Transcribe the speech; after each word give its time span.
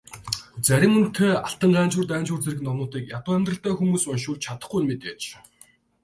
Зарим 0.67 0.91
үнэтэй 0.97 1.31
Алтан 1.47 1.71
Ганжуур, 1.75 2.05
Данжуур 2.09 2.41
зэрэг 2.43 2.61
номуудыг 2.67 3.03
ядуу 3.17 3.33
амьдралтай 3.37 3.73
хүмүүс 3.77 4.03
уншуулж 4.11 4.41
чадахгүй 4.45 4.79
нь 4.81 4.87
мэдээж. 4.89 5.21